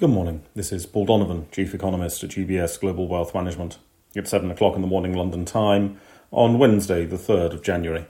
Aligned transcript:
Good 0.00 0.10
morning. 0.10 0.42
This 0.54 0.70
is 0.70 0.86
Paul 0.86 1.06
Donovan, 1.06 1.48
Chief 1.50 1.74
Economist 1.74 2.22
at 2.22 2.30
UBS 2.30 2.78
Global 2.78 3.08
Wealth 3.08 3.34
Management. 3.34 3.78
It's 4.14 4.30
7 4.30 4.48
o'clock 4.48 4.76
in 4.76 4.80
the 4.80 4.86
morning 4.86 5.12
London 5.12 5.44
time 5.44 5.98
on 6.30 6.56
Wednesday, 6.56 7.04
the 7.04 7.16
3rd 7.16 7.54
of 7.54 7.64
January. 7.64 8.06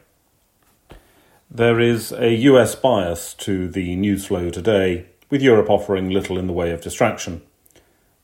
There 1.51 1.81
is 1.81 2.13
a 2.13 2.35
US 2.35 2.75
bias 2.75 3.33
to 3.37 3.69
the 3.69 3.97
news 3.97 4.27
flow 4.27 4.51
today, 4.51 5.07
with 5.31 5.41
Europe 5.41 5.71
offering 5.71 6.11
little 6.11 6.37
in 6.37 6.47
the 6.47 6.53
way 6.53 6.73
of 6.73 6.83
distraction. 6.83 7.41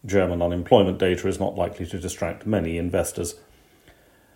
German 0.05 0.43
unemployment 0.43 0.99
data 0.99 1.27
is 1.27 1.41
not 1.41 1.57
likely 1.57 1.87
to 1.87 1.99
distract 1.99 2.47
many 2.47 2.77
investors. 2.77 3.37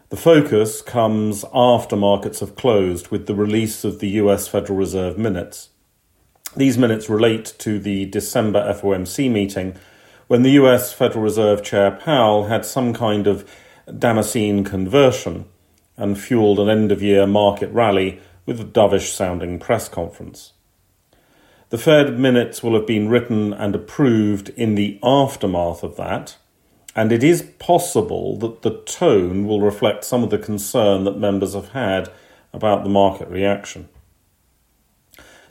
The 0.09 0.17
focus 0.17 0.81
comes 0.81 1.45
after 1.53 1.97
markets 1.97 2.41
have 2.41 2.57
closed 2.57 3.09
with 3.09 3.27
the 3.27 3.35
release 3.35 3.85
of 3.85 3.99
the 3.99 4.09
US 4.23 4.49
Federal 4.49 4.79
Reserve 4.79 5.19
minutes. 5.19 5.69
These 6.57 6.79
minutes 6.79 7.11
relate 7.11 7.55
to 7.59 7.79
the 7.79 8.07
December 8.07 8.73
FOMC 8.73 9.31
meeting 9.31 9.77
when 10.29 10.43
the 10.43 10.53
US 10.53 10.93
Federal 10.93 11.23
Reserve 11.23 11.63
Chair 11.63 11.91
Powell 11.91 12.47
had 12.47 12.65
some 12.65 12.95
kind 12.95 13.27
of 13.27 13.49
Damascene 13.99 14.65
conversion 14.65 15.45
and 15.97 16.19
fueled 16.19 16.59
an 16.59 16.71
end 16.71 16.91
of 16.91 17.03
year 17.03 17.27
market 17.27 17.71
rally 17.71 18.21
with 18.47 18.61
a 18.61 18.65
dovish 18.65 19.13
sounding 19.13 19.59
press 19.59 19.89
conference. 19.89 20.55
The 21.69 21.79
Fed 21.79 22.19
minutes 22.19 22.63
will 22.63 22.75
have 22.75 22.87
been 22.87 23.11
written 23.11 23.53
and 23.53 23.75
approved 23.75 24.49
in 24.51 24.75
the 24.75 24.99
aftermath 25.03 25.83
of 25.83 25.97
that, 25.97 26.39
and 26.97 27.13
it 27.13 27.23
is 27.23 27.43
possible 27.59 28.39
that 28.39 28.63
the 28.63 28.81
tone 28.85 29.47
will 29.47 29.61
reflect 29.61 30.05
some 30.05 30.23
of 30.23 30.31
the 30.31 30.39
concern 30.39 31.05
that 31.05 31.19
members 31.19 31.53
have 31.53 31.71
had 31.71 32.11
about 32.55 32.85
the 32.85 32.91
market 32.91 33.29
reaction. 33.29 33.91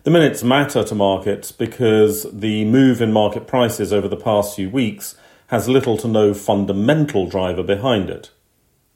The 0.08 0.12
minutes 0.12 0.42
matter 0.42 0.86
to 0.86 0.96
markets 0.96 1.52
because 1.52 2.32
the 2.32 2.64
move 2.64 3.02
in 3.02 3.12
market 3.12 3.46
prices 3.46 3.92
over 3.92 4.08
the 4.08 4.16
past 4.16 4.56
few 4.56 4.70
weeks 4.70 5.18
has 5.48 5.68
little 5.68 5.98
to 5.98 6.08
no 6.08 6.34
fundamental 6.34 7.28
driver 7.28 7.62
behind 7.62 8.10
it. 8.10 8.32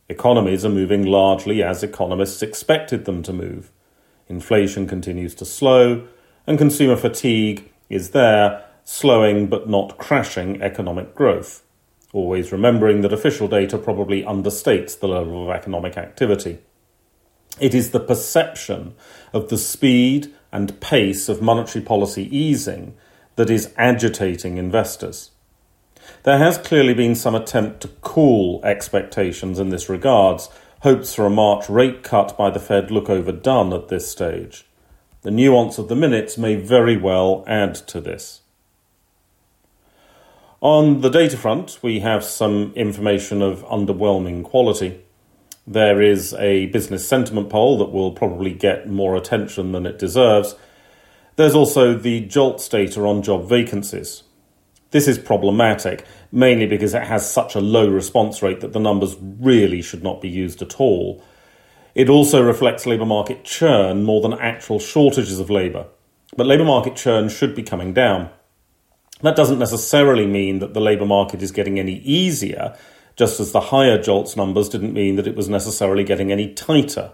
Economies 0.07 0.63
are 0.63 0.69
moving 0.69 1.03
largely 1.05 1.61
as 1.61 1.83
economists 1.83 2.41
expected 2.41 3.03
them 3.03 3.23
to 3.23 3.33
move. 3.33 3.73
Inflation 4.29 4.87
continues 4.87 5.35
to 5.35 5.43
slow, 5.43 6.07
and 6.47 6.57
consumer 6.57 6.95
fatigue 6.95 7.69
is 7.89 8.11
there, 8.11 8.63
slowing 8.85 9.47
but 9.47 9.67
not 9.67 9.97
crashing 9.97 10.61
economic 10.61 11.13
growth. 11.13 11.61
Always 12.13 12.53
remembering 12.53 13.01
that 13.01 13.11
official 13.11 13.49
data 13.49 13.77
probably 13.77 14.23
understates 14.23 14.97
the 14.97 15.09
level 15.09 15.43
of 15.43 15.53
economic 15.53 15.97
activity. 15.97 16.59
It 17.59 17.75
is 17.75 17.91
the 17.91 17.99
perception 17.99 18.95
of 19.33 19.49
the 19.49 19.57
speed 19.57 20.33
and 20.51 20.79
pace 20.79 21.29
of 21.29 21.41
monetary 21.41 21.83
policy 21.83 22.35
easing 22.35 22.95
that 23.35 23.49
is 23.49 23.73
agitating 23.77 24.57
investors. 24.57 25.31
There 26.23 26.37
has 26.37 26.57
clearly 26.57 26.93
been 26.93 27.15
some 27.15 27.35
attempt 27.35 27.81
to 27.81 27.87
cool 28.01 28.61
expectations 28.63 29.59
in 29.59 29.69
this 29.69 29.89
regards. 29.89 30.49
Hopes 30.81 31.13
for 31.13 31.25
a 31.25 31.29
March 31.29 31.69
rate 31.69 32.03
cut 32.03 32.37
by 32.37 32.49
the 32.49 32.59
Fed 32.59 32.91
look 32.91 33.09
overdone 33.09 33.71
at 33.73 33.87
this 33.87 34.09
stage. 34.09 34.65
The 35.21 35.31
nuance 35.31 35.77
of 35.77 35.87
the 35.87 35.95
minutes 35.95 36.37
may 36.37 36.55
very 36.55 36.97
well 36.97 37.43
add 37.47 37.75
to 37.75 38.01
this. 38.01 38.41
On 40.59 41.01
the 41.01 41.09
data 41.09 41.37
front, 41.37 41.79
we 41.81 41.99
have 42.01 42.23
some 42.23 42.71
information 42.75 43.41
of 43.41 43.63
underwhelming 43.65 44.43
quality. 44.43 45.01
There 45.67 46.01
is 46.01 46.33
a 46.35 46.67
business 46.67 47.07
sentiment 47.07 47.49
poll 47.49 47.77
that 47.77 47.91
will 47.91 48.11
probably 48.11 48.53
get 48.53 48.89
more 48.89 49.15
attention 49.15 49.71
than 49.71 49.85
it 49.85 49.99
deserves. 49.99 50.55
There's 51.35 51.55
also 51.55 51.93
the 51.93 52.21
JOLTS 52.21 52.67
data 52.69 53.01
on 53.05 53.21
job 53.21 53.47
vacancies. 53.47 54.23
This 54.91 55.07
is 55.07 55.17
problematic, 55.17 56.05
mainly 56.31 56.67
because 56.67 56.93
it 56.93 57.03
has 57.03 57.29
such 57.29 57.55
a 57.55 57.61
low 57.61 57.87
response 57.87 58.41
rate 58.41 58.59
that 58.59 58.73
the 58.73 58.79
numbers 58.79 59.15
really 59.21 59.81
should 59.81 60.03
not 60.03 60.19
be 60.19 60.29
used 60.29 60.61
at 60.61 60.79
all. 60.79 61.23
It 61.95 62.09
also 62.09 62.41
reflects 62.41 62.85
labour 62.85 63.05
market 63.05 63.43
churn 63.43 64.03
more 64.03 64.21
than 64.21 64.33
actual 64.33 64.79
shortages 64.79 65.39
of 65.39 65.49
labour. 65.49 65.85
But 66.35 66.47
labour 66.47 66.65
market 66.65 66.95
churn 66.95 67.29
should 67.29 67.55
be 67.55 67.63
coming 67.63 67.93
down. 67.93 68.29
That 69.21 69.35
doesn't 69.35 69.59
necessarily 69.59 70.25
mean 70.25 70.59
that 70.59 70.73
the 70.73 70.81
labour 70.81 71.05
market 71.05 71.41
is 71.41 71.51
getting 71.51 71.79
any 71.79 71.99
easier, 71.99 72.75
just 73.15 73.39
as 73.39 73.51
the 73.51 73.59
higher 73.59 74.01
JOLTS 74.01 74.35
numbers 74.35 74.69
didn't 74.69 74.93
mean 74.93 75.15
that 75.15 75.27
it 75.27 75.35
was 75.35 75.49
necessarily 75.49 76.03
getting 76.03 76.31
any 76.31 76.53
tighter. 76.53 77.11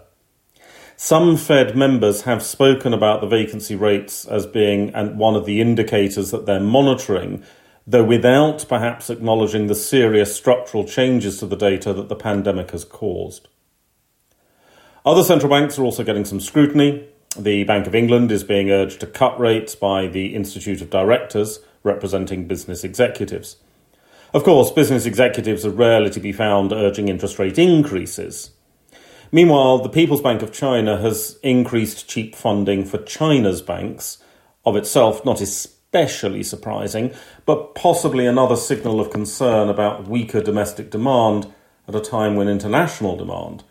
Some 0.96 1.36
Fed 1.36 1.76
members 1.76 2.22
have 2.22 2.42
spoken 2.42 2.92
about 2.92 3.20
the 3.20 3.28
vacancy 3.28 3.76
rates 3.76 4.24
as 4.24 4.46
being 4.46 4.92
one 5.16 5.36
of 5.36 5.46
the 5.46 5.60
indicators 5.60 6.32
that 6.32 6.44
they're 6.44 6.58
monitoring, 6.58 7.44
though 7.86 8.04
without 8.04 8.66
perhaps 8.68 9.08
acknowledging 9.08 9.68
the 9.68 9.74
serious 9.74 10.34
structural 10.34 10.84
changes 10.84 11.38
to 11.38 11.46
the 11.46 11.56
data 11.56 11.92
that 11.92 12.08
the 12.08 12.16
pandemic 12.16 12.72
has 12.72 12.84
caused. 12.84 13.46
Other 15.06 15.22
central 15.22 15.50
banks 15.50 15.78
are 15.78 15.84
also 15.84 16.02
getting 16.02 16.24
some 16.24 16.40
scrutiny. 16.40 17.08
The 17.38 17.62
Bank 17.64 17.86
of 17.86 17.94
England 17.94 18.32
is 18.32 18.42
being 18.42 18.70
urged 18.70 19.00
to 19.00 19.06
cut 19.06 19.38
rates 19.38 19.76
by 19.76 20.08
the 20.08 20.34
Institute 20.34 20.82
of 20.82 20.90
Directors, 20.90 21.60
representing 21.84 22.48
business 22.48 22.82
executives. 22.82 23.56
Of 24.34 24.44
course, 24.44 24.70
business 24.70 25.06
executives 25.06 25.64
are 25.64 25.70
rarely 25.70 26.10
to 26.10 26.20
be 26.20 26.32
found 26.32 26.72
urging 26.72 27.08
interest 27.08 27.38
rate 27.38 27.58
increases. 27.58 28.50
Meanwhile, 29.32 29.78
the 29.78 29.88
People's 29.88 30.20
Bank 30.20 30.42
of 30.42 30.52
China 30.52 31.00
has 31.00 31.38
increased 31.42 32.08
cheap 32.08 32.34
funding 32.34 32.84
for 32.84 32.98
China's 32.98 33.62
banks, 33.62 34.18
of 34.66 34.76
itself 34.76 35.24
not 35.24 35.40
especially 35.40 36.42
surprising, 36.42 37.14
but 37.46 37.74
possibly 37.74 38.26
another 38.26 38.56
signal 38.56 39.00
of 39.00 39.10
concern 39.10 39.70
about 39.70 40.08
weaker 40.08 40.42
domestic 40.42 40.90
demand 40.90 41.52
at 41.86 41.94
a 41.94 42.00
time 42.00 42.36
when 42.36 42.48
international 42.48 43.16
demand 43.16 43.64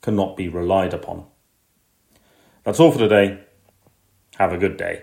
cannot 0.00 0.36
be 0.36 0.48
relied 0.48 0.94
upon. 0.94 1.26
That's 2.62 2.78
all 2.78 2.92
for 2.92 2.98
today. 2.98 3.40
Have 4.36 4.52
a 4.52 4.58
good 4.58 4.76
day. 4.76 5.02